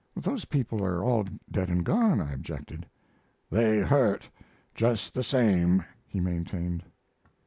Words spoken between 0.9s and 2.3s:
all dead and gone,"